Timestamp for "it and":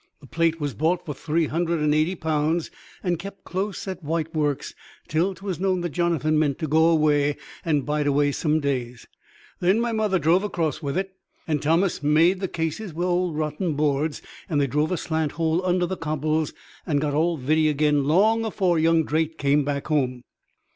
10.97-11.61